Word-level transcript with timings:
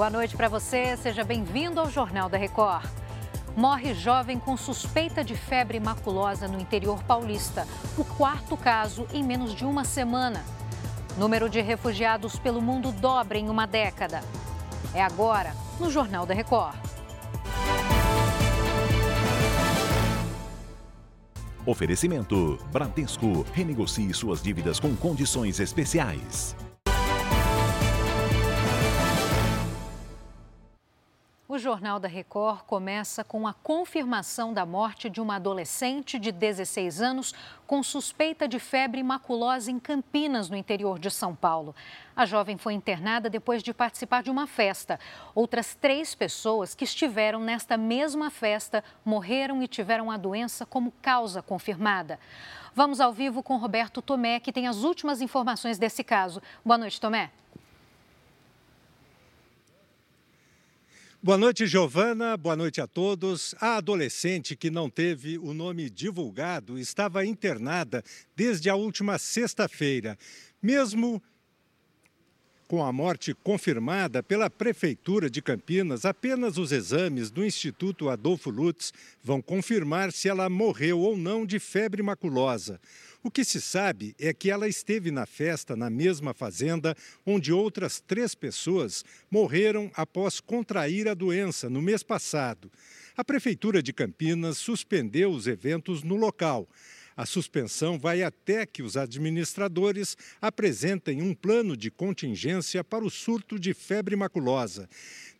Boa 0.00 0.08
noite 0.08 0.34
para 0.34 0.48
você, 0.48 0.96
seja 0.96 1.22
bem-vindo 1.22 1.78
ao 1.78 1.90
Jornal 1.90 2.26
da 2.26 2.38
Record. 2.38 2.86
Morre 3.54 3.92
jovem 3.92 4.38
com 4.38 4.56
suspeita 4.56 5.22
de 5.22 5.34
febre 5.34 5.78
maculosa 5.78 6.48
no 6.48 6.58
interior 6.58 7.04
paulista. 7.04 7.68
O 7.98 8.02
quarto 8.02 8.56
caso 8.56 9.06
em 9.12 9.22
menos 9.22 9.54
de 9.54 9.62
uma 9.62 9.84
semana. 9.84 10.42
Número 11.18 11.50
de 11.50 11.60
refugiados 11.60 12.38
pelo 12.38 12.62
mundo 12.62 12.92
dobra 12.92 13.36
em 13.36 13.50
uma 13.50 13.66
década. 13.66 14.22
É 14.94 15.02
agora, 15.02 15.52
no 15.78 15.90
Jornal 15.90 16.24
da 16.24 16.32
Record. 16.32 16.78
Oferecimento: 21.66 22.58
Bradesco. 22.72 23.44
Renegocie 23.52 24.14
suas 24.14 24.42
dívidas 24.42 24.80
com 24.80 24.96
condições 24.96 25.60
especiais. 25.60 26.56
O 31.50 31.58
Jornal 31.58 31.98
da 31.98 32.06
Record 32.06 32.60
começa 32.60 33.24
com 33.24 33.44
a 33.44 33.52
confirmação 33.52 34.54
da 34.54 34.64
morte 34.64 35.10
de 35.10 35.20
uma 35.20 35.34
adolescente 35.34 36.16
de 36.16 36.30
16 36.30 37.02
anos 37.02 37.34
com 37.66 37.82
suspeita 37.82 38.46
de 38.46 38.60
febre 38.60 39.02
maculosa 39.02 39.68
em 39.68 39.80
Campinas, 39.80 40.48
no 40.48 40.56
interior 40.56 40.96
de 41.00 41.10
São 41.10 41.34
Paulo. 41.34 41.74
A 42.14 42.24
jovem 42.24 42.56
foi 42.56 42.74
internada 42.74 43.28
depois 43.28 43.64
de 43.64 43.74
participar 43.74 44.22
de 44.22 44.30
uma 44.30 44.46
festa. 44.46 45.00
Outras 45.34 45.74
três 45.74 46.14
pessoas 46.14 46.72
que 46.72 46.84
estiveram 46.84 47.40
nesta 47.40 47.76
mesma 47.76 48.30
festa 48.30 48.84
morreram 49.04 49.60
e 49.60 49.66
tiveram 49.66 50.08
a 50.08 50.16
doença 50.16 50.64
como 50.64 50.92
causa 51.02 51.42
confirmada. 51.42 52.20
Vamos 52.76 53.00
ao 53.00 53.12
vivo 53.12 53.42
com 53.42 53.56
Roberto 53.56 54.00
Tomé, 54.00 54.38
que 54.38 54.52
tem 54.52 54.68
as 54.68 54.84
últimas 54.84 55.20
informações 55.20 55.78
desse 55.78 56.04
caso. 56.04 56.40
Boa 56.64 56.78
noite, 56.78 57.00
Tomé. 57.00 57.32
Boa 61.22 61.36
noite, 61.36 61.66
Giovana. 61.66 62.34
Boa 62.34 62.56
noite 62.56 62.80
a 62.80 62.86
todos. 62.86 63.54
A 63.60 63.76
adolescente 63.76 64.56
que 64.56 64.70
não 64.70 64.88
teve 64.88 65.36
o 65.36 65.52
nome 65.52 65.90
divulgado 65.90 66.78
estava 66.78 67.26
internada 67.26 68.02
desde 68.34 68.70
a 68.70 68.74
última 68.74 69.18
sexta-feira. 69.18 70.18
Mesmo 70.62 71.22
com 72.66 72.82
a 72.82 72.90
morte 72.90 73.34
confirmada 73.34 74.22
pela 74.22 74.48
Prefeitura 74.48 75.28
de 75.28 75.42
Campinas, 75.42 76.06
apenas 76.06 76.56
os 76.56 76.72
exames 76.72 77.30
do 77.30 77.44
Instituto 77.44 78.08
Adolfo 78.08 78.48
Lutz 78.48 78.90
vão 79.22 79.42
confirmar 79.42 80.12
se 80.12 80.26
ela 80.26 80.48
morreu 80.48 81.00
ou 81.00 81.18
não 81.18 81.44
de 81.44 81.58
febre 81.58 82.02
maculosa. 82.02 82.80
O 83.22 83.30
que 83.30 83.44
se 83.44 83.60
sabe 83.60 84.14
é 84.18 84.32
que 84.32 84.50
ela 84.50 84.66
esteve 84.66 85.10
na 85.10 85.26
festa 85.26 85.76
na 85.76 85.90
mesma 85.90 86.32
fazenda 86.32 86.96
onde 87.26 87.52
outras 87.52 88.00
três 88.00 88.34
pessoas 88.34 89.04
morreram 89.30 89.90
após 89.94 90.40
contrair 90.40 91.06
a 91.06 91.12
doença 91.12 91.68
no 91.68 91.82
mês 91.82 92.02
passado. 92.02 92.72
A 93.14 93.22
Prefeitura 93.22 93.82
de 93.82 93.92
Campinas 93.92 94.56
suspendeu 94.56 95.30
os 95.30 95.46
eventos 95.46 96.02
no 96.02 96.16
local. 96.16 96.66
A 97.16 97.26
suspensão 97.26 97.98
vai 97.98 98.22
até 98.22 98.64
que 98.64 98.82
os 98.82 98.96
administradores 98.96 100.16
apresentem 100.40 101.20
um 101.22 101.34
plano 101.34 101.76
de 101.76 101.90
contingência 101.90 102.82
para 102.82 103.04
o 103.04 103.10
surto 103.10 103.58
de 103.58 103.74
febre 103.74 104.16
maculosa. 104.16 104.88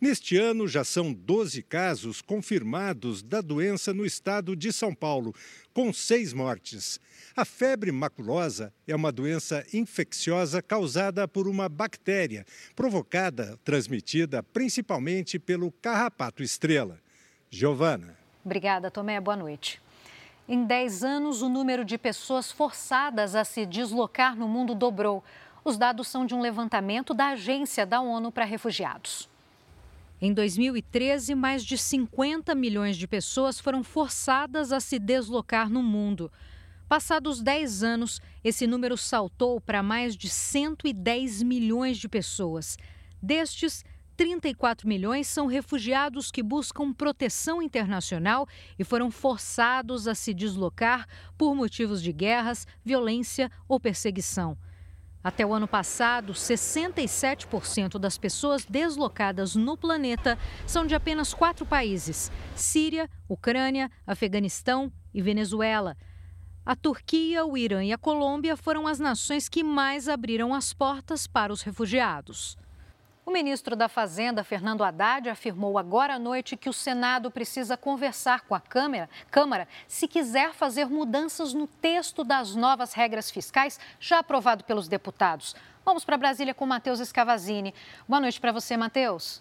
Neste 0.00 0.36
ano, 0.36 0.66
já 0.66 0.82
são 0.82 1.12
12 1.12 1.62
casos 1.62 2.22
confirmados 2.22 3.22
da 3.22 3.40
doença 3.40 3.92
no 3.92 4.04
estado 4.04 4.56
de 4.56 4.72
São 4.72 4.94
Paulo, 4.94 5.34
com 5.72 5.92
seis 5.92 6.32
mortes. 6.32 6.98
A 7.36 7.44
febre 7.44 7.92
maculosa 7.92 8.72
é 8.86 8.96
uma 8.96 9.12
doença 9.12 9.64
infecciosa 9.72 10.62
causada 10.62 11.28
por 11.28 11.46
uma 11.46 11.68
bactéria, 11.68 12.44
provocada, 12.74 13.58
transmitida 13.64 14.42
principalmente 14.42 15.38
pelo 15.38 15.70
carrapato 15.70 16.42
estrela. 16.42 16.98
Giovana. 17.50 18.16
Obrigada, 18.44 18.90
Tomé. 18.90 19.20
Boa 19.20 19.36
noite. 19.36 19.80
Em 20.52 20.64
10 20.64 21.04
anos, 21.04 21.42
o 21.42 21.48
número 21.48 21.84
de 21.84 21.96
pessoas 21.96 22.50
forçadas 22.50 23.36
a 23.36 23.44
se 23.44 23.64
deslocar 23.64 24.34
no 24.34 24.48
mundo 24.48 24.74
dobrou. 24.74 25.22
Os 25.64 25.78
dados 25.78 26.08
são 26.08 26.26
de 26.26 26.34
um 26.34 26.40
levantamento 26.40 27.14
da 27.14 27.28
Agência 27.28 27.86
da 27.86 28.00
ONU 28.00 28.32
para 28.32 28.44
Refugiados. 28.44 29.28
Em 30.20 30.34
2013, 30.34 31.36
mais 31.36 31.64
de 31.64 31.78
50 31.78 32.52
milhões 32.56 32.96
de 32.96 33.06
pessoas 33.06 33.60
foram 33.60 33.84
forçadas 33.84 34.72
a 34.72 34.80
se 34.80 34.98
deslocar 34.98 35.70
no 35.70 35.84
mundo. 35.84 36.32
Passados 36.88 37.40
10 37.40 37.84
anos, 37.84 38.20
esse 38.42 38.66
número 38.66 38.96
saltou 38.96 39.60
para 39.60 39.84
mais 39.84 40.16
de 40.16 40.28
110 40.28 41.44
milhões 41.44 41.96
de 41.96 42.08
pessoas. 42.08 42.76
Destes, 43.22 43.84
34 44.20 44.86
milhões 44.86 45.26
são 45.26 45.46
refugiados 45.46 46.30
que 46.30 46.42
buscam 46.42 46.92
proteção 46.92 47.62
internacional 47.62 48.46
e 48.78 48.84
foram 48.84 49.10
forçados 49.10 50.06
a 50.06 50.14
se 50.14 50.34
deslocar 50.34 51.08
por 51.38 51.54
motivos 51.54 52.02
de 52.02 52.12
guerras, 52.12 52.66
violência 52.84 53.50
ou 53.66 53.80
perseguição. 53.80 54.58
Até 55.24 55.46
o 55.46 55.54
ano 55.54 55.66
passado, 55.66 56.34
67% 56.34 57.98
das 57.98 58.18
pessoas 58.18 58.66
deslocadas 58.66 59.56
no 59.56 59.74
planeta 59.74 60.38
são 60.66 60.86
de 60.86 60.94
apenas 60.94 61.32
quatro 61.32 61.64
países: 61.64 62.30
Síria, 62.54 63.08
Ucrânia, 63.26 63.90
Afeganistão 64.06 64.92
e 65.14 65.22
Venezuela. 65.22 65.96
A 66.66 66.76
Turquia, 66.76 67.46
o 67.46 67.56
Irã 67.56 67.82
e 67.82 67.90
a 67.90 67.96
Colômbia 67.96 68.54
foram 68.54 68.86
as 68.86 68.98
nações 68.98 69.48
que 69.48 69.64
mais 69.64 70.10
abriram 70.10 70.52
as 70.52 70.74
portas 70.74 71.26
para 71.26 71.50
os 71.50 71.62
refugiados. 71.62 72.58
O 73.30 73.32
ministro 73.32 73.76
da 73.76 73.88
Fazenda, 73.88 74.42
Fernando 74.42 74.82
Haddad, 74.82 75.28
afirmou 75.28 75.78
agora 75.78 76.14
à 76.14 76.18
noite 76.18 76.56
que 76.56 76.68
o 76.68 76.72
Senado 76.72 77.30
precisa 77.30 77.76
conversar 77.76 78.40
com 78.40 78.56
a 78.56 78.60
Câmara, 78.60 79.08
Câmara 79.30 79.68
se 79.86 80.08
quiser 80.08 80.52
fazer 80.52 80.86
mudanças 80.86 81.54
no 81.54 81.68
texto 81.68 82.24
das 82.24 82.56
novas 82.56 82.92
regras 82.92 83.30
fiscais 83.30 83.78
já 84.00 84.18
aprovado 84.18 84.64
pelos 84.64 84.88
deputados. 84.88 85.54
Vamos 85.84 86.04
para 86.04 86.16
Brasília 86.16 86.52
com 86.52 86.66
Matheus 86.66 86.98
Escavazini. 86.98 87.72
Boa 88.08 88.20
noite 88.20 88.40
para 88.40 88.50
você, 88.50 88.76
Matheus. 88.76 89.40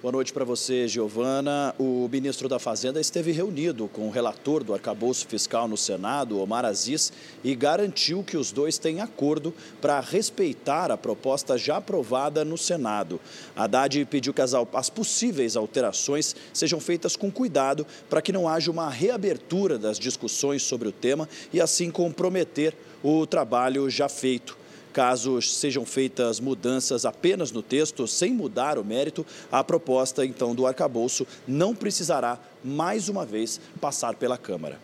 Boa 0.00 0.12
noite 0.12 0.32
para 0.32 0.44
você, 0.44 0.86
Giovana. 0.86 1.74
O 1.76 2.08
ministro 2.08 2.48
da 2.48 2.60
Fazenda 2.60 3.00
esteve 3.00 3.32
reunido 3.32 3.88
com 3.88 4.06
o 4.06 4.12
relator 4.12 4.62
do 4.62 4.72
arcabouço 4.72 5.26
fiscal 5.26 5.66
no 5.66 5.76
Senado, 5.76 6.38
Omar 6.38 6.64
Aziz, 6.64 7.12
e 7.42 7.52
garantiu 7.52 8.22
que 8.22 8.36
os 8.36 8.52
dois 8.52 8.78
têm 8.78 9.00
acordo 9.00 9.52
para 9.80 9.98
respeitar 9.98 10.92
a 10.92 10.96
proposta 10.96 11.58
já 11.58 11.78
aprovada 11.78 12.44
no 12.44 12.56
Senado. 12.56 13.20
Haddad 13.56 14.04
pediu 14.04 14.32
que 14.32 14.40
as, 14.40 14.52
as 14.54 14.88
possíveis 14.88 15.56
alterações 15.56 16.36
sejam 16.54 16.78
feitas 16.78 17.16
com 17.16 17.28
cuidado 17.28 17.84
para 18.08 18.22
que 18.22 18.30
não 18.30 18.48
haja 18.48 18.70
uma 18.70 18.88
reabertura 18.88 19.76
das 19.80 19.98
discussões 19.98 20.62
sobre 20.62 20.86
o 20.86 20.92
tema 20.92 21.28
e 21.52 21.60
assim 21.60 21.90
comprometer 21.90 22.72
o 23.02 23.26
trabalho 23.26 23.90
já 23.90 24.08
feito. 24.08 24.56
Caso 24.98 25.40
sejam 25.40 25.86
feitas 25.86 26.40
mudanças 26.40 27.04
apenas 27.04 27.52
no 27.52 27.62
texto, 27.62 28.04
sem 28.08 28.32
mudar 28.32 28.76
o 28.78 28.84
mérito, 28.84 29.24
a 29.48 29.62
proposta 29.62 30.26
então 30.26 30.56
do 30.56 30.66
arcabouço 30.66 31.24
não 31.46 31.72
precisará 31.72 32.36
mais 32.64 33.08
uma 33.08 33.24
vez 33.24 33.60
passar 33.80 34.16
pela 34.16 34.36
Câmara. 34.36 34.80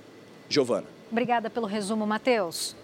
Giovana. 0.49 0.87
Obrigada 1.11 1.51
pelo 1.51 1.67
resumo, 1.67 2.07
Matheus. 2.07 2.77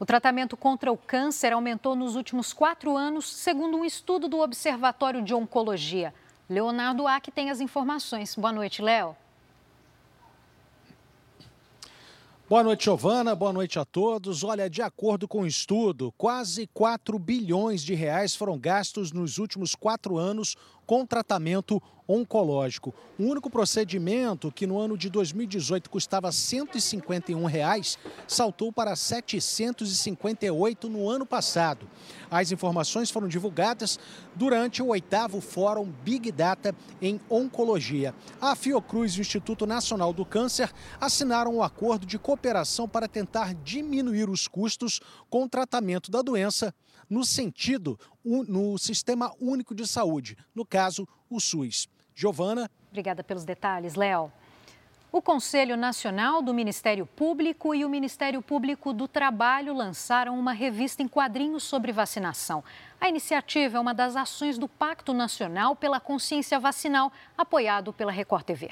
O 0.00 0.04
tratamento 0.04 0.56
contra 0.56 0.90
o 0.90 0.96
câncer 0.96 1.52
aumentou 1.52 1.94
nos 1.94 2.16
últimos 2.16 2.52
quatro 2.52 2.96
anos, 2.96 3.32
segundo 3.32 3.76
um 3.76 3.84
estudo 3.84 4.26
do 4.26 4.40
Observatório 4.40 5.22
de 5.22 5.32
Oncologia. 5.32 6.12
Leonardo 6.50 7.06
Ack 7.06 7.30
tem 7.30 7.48
as 7.48 7.60
informações. 7.60 8.34
Boa 8.34 8.52
noite, 8.52 8.82
Léo. 8.82 9.14
Boa 12.48 12.62
noite, 12.62 12.84
Giovana. 12.84 13.34
Boa 13.34 13.52
noite 13.52 13.76
a 13.76 13.84
todos. 13.84 14.44
Olha, 14.44 14.70
de 14.70 14.80
acordo 14.80 15.26
com 15.26 15.40
o 15.40 15.46
estudo, 15.48 16.14
quase 16.16 16.68
4 16.68 17.18
bilhões 17.18 17.82
de 17.82 17.92
reais 17.92 18.36
foram 18.36 18.56
gastos 18.56 19.10
nos 19.10 19.38
últimos 19.38 19.74
quatro 19.74 20.16
anos 20.16 20.54
com 20.86 21.04
tratamento 21.04 21.82
oncológico. 22.08 22.94
O 23.18 23.24
único 23.24 23.50
procedimento 23.50 24.52
que 24.52 24.66
no 24.66 24.78
ano 24.78 24.96
de 24.96 25.10
2018 25.10 25.90
custava 25.90 26.30
151 26.30 27.44
reais, 27.44 27.98
saltou 28.26 28.72
para 28.72 28.94
758 28.94 30.88
no 30.88 31.08
ano 31.08 31.26
passado. 31.26 31.88
As 32.30 32.52
informações 32.52 33.10
foram 33.10 33.28
divulgadas 33.28 33.98
durante 34.34 34.82
o 34.82 34.88
oitavo 34.88 35.40
Fórum 35.40 35.92
Big 36.04 36.30
Data 36.32 36.74
em 37.00 37.20
Oncologia. 37.28 38.14
A 38.40 38.54
Fiocruz 38.54 39.12
e 39.14 39.20
o 39.20 39.22
Instituto 39.22 39.66
Nacional 39.66 40.12
do 40.12 40.24
Câncer 40.24 40.72
assinaram 41.00 41.56
um 41.56 41.62
acordo 41.62 42.06
de 42.06 42.18
cooperação 42.18 42.88
para 42.88 43.08
tentar 43.08 43.54
diminuir 43.54 44.28
os 44.28 44.46
custos 44.48 45.00
com 45.30 45.44
o 45.44 45.48
tratamento 45.48 46.10
da 46.10 46.22
doença 46.22 46.74
no 47.08 47.24
sentido 47.24 47.98
no 48.24 48.76
Sistema 48.78 49.32
Único 49.40 49.74
de 49.74 49.86
Saúde, 49.86 50.36
no 50.54 50.64
caso, 50.64 51.06
o 51.30 51.40
SUS. 51.40 51.88
Giovana. 52.16 52.70
Obrigada 52.90 53.22
pelos 53.22 53.44
detalhes, 53.44 53.94
Léo. 53.94 54.32
O 55.12 55.20
Conselho 55.20 55.76
Nacional 55.76 56.40
do 56.40 56.52
Ministério 56.54 57.04
Público 57.06 57.74
e 57.74 57.84
o 57.84 57.90
Ministério 57.90 58.40
Público 58.40 58.92
do 58.92 59.06
Trabalho 59.06 59.74
lançaram 59.74 60.38
uma 60.38 60.52
revista 60.52 61.02
em 61.02 61.08
quadrinhos 61.08 61.62
sobre 61.62 61.92
vacinação. 61.92 62.64
A 62.98 63.08
iniciativa 63.08 63.76
é 63.76 63.80
uma 63.80 63.92
das 63.92 64.16
ações 64.16 64.56
do 64.58 64.66
Pacto 64.66 65.12
Nacional 65.12 65.76
pela 65.76 66.00
Consciência 66.00 66.58
Vacinal, 66.58 67.12
apoiado 67.36 67.92
pela 67.92 68.10
Record 68.10 68.44
TV. 68.44 68.70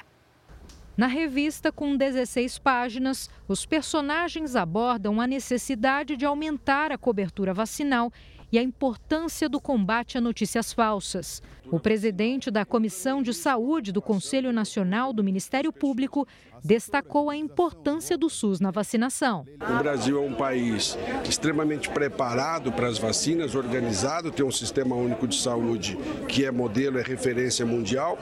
Na 0.97 1.09
revista, 1.09 1.73
com 1.73 1.97
16 1.97 2.59
páginas, 2.59 3.29
os 3.49 3.67
personagens 3.67 4.55
abordam 4.55 5.21
a 5.21 5.27
necessidade 5.27 6.17
de 6.17 6.25
aumentar 6.25 6.93
a 6.93 6.99
cobertura 6.99 7.53
vacinal 7.53 8.13
e 8.53 8.59
a 8.59 8.63
importância 8.63 9.49
do 9.49 9.61
combate 9.61 10.17
a 10.17 10.21
notícias 10.21 10.73
falsas. 10.73 11.43
O 11.73 11.81
presidente 11.81 12.49
da 12.49 12.65
Comissão 12.65 13.21
de 13.21 13.35
Saúde 13.35 13.91
do 13.91 14.01
Conselho 14.01 14.53
Nacional 14.53 15.13
do 15.13 15.25
Ministério 15.25 15.73
Público 15.73 16.29
destacou 16.65 17.29
a 17.29 17.37
importância 17.37 18.17
do 18.17 18.31
SUS 18.31 18.59
na 18.59 18.71
vacinação. 18.71 19.45
O 19.61 19.83
Brasil 19.83 20.17
é 20.17 20.27
um 20.27 20.33
país 20.33 20.97
extremamente 21.29 21.91
preparado 21.91 22.73
para 22.73 22.89
as 22.89 22.97
vacinas, 22.97 23.55
organizado, 23.55 24.31
tem 24.31 24.47
um 24.47 24.51
sistema 24.51 24.97
único 24.97 25.29
de 25.29 25.39
saúde 25.39 25.99
que 26.27 26.47
é 26.47 26.51
modelo, 26.51 26.99
é 26.99 27.03
referência 27.03 27.67
mundial, 27.67 28.19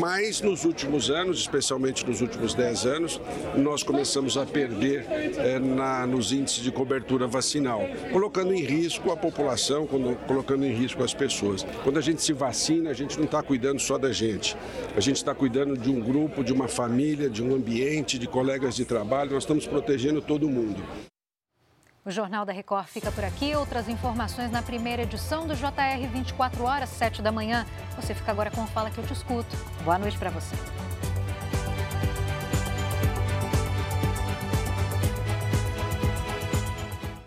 mas 0.00 0.40
nos 0.40 0.64
últimos 0.64 1.10
anos, 1.10 1.38
especialmente 1.38 2.04
nos 2.04 2.20
últimos 2.20 2.54
10 2.54 2.86
anos, 2.86 3.20
nós 3.56 3.84
começamos 3.84 4.36
a 4.36 4.44
perder 4.44 5.06
é, 5.08 5.60
na, 5.60 6.04
nos 6.08 6.32
índices 6.32 6.64
de 6.64 6.72
cobertura 6.72 7.28
vacinal, 7.28 7.82
colocando 8.12 8.52
em 8.52 8.64
risco 8.64 9.12
a 9.12 9.16
população, 9.16 9.86
colocando 10.26 10.64
em 10.64 10.72
risco 10.72 11.04
as 11.04 11.14
pessoas. 11.14 11.64
Quando 11.84 11.98
a 11.98 12.02
gente 12.02 12.20
se 12.20 12.32
vacina, 12.32 12.90
a 12.90 12.94
gente 12.94 13.16
não 13.16 13.26
está 13.26 13.40
cuidando 13.44 13.78
só 13.78 13.96
da 13.96 14.10
gente, 14.10 14.56
a 14.96 15.00
gente 15.00 15.16
está 15.16 15.34
cuidando 15.34 15.76
de 15.76 15.88
um 15.88 16.00
grupo, 16.00 16.42
de 16.42 16.52
uma 16.52 16.66
família, 16.66 17.30
de 17.30 17.42
um 17.42 17.59
ambiente, 17.60 18.18
de 18.18 18.26
colegas 18.26 18.74
de 18.74 18.84
trabalho, 18.84 19.32
nós 19.32 19.44
estamos 19.44 19.66
protegendo 19.66 20.20
todo 20.22 20.48
mundo. 20.48 20.82
O 22.04 22.10
Jornal 22.10 22.46
da 22.46 22.52
Record 22.52 22.86
fica 22.86 23.12
por 23.12 23.22
aqui. 23.22 23.54
Outras 23.54 23.88
informações 23.88 24.50
na 24.50 24.62
primeira 24.62 25.02
edição 25.02 25.46
do 25.46 25.54
JR 25.54 26.08
24 26.10 26.64
horas, 26.64 26.88
7 26.88 27.20
da 27.20 27.30
manhã. 27.30 27.66
Você 27.94 28.14
fica 28.14 28.32
agora 28.32 28.50
com 28.50 28.62
o 28.62 28.66
Fala 28.66 28.90
que 28.90 28.98
eu 28.98 29.04
te 29.04 29.12
escuto. 29.12 29.54
Boa 29.84 29.98
noite 29.98 30.16
para 30.18 30.30
você. 30.30 30.56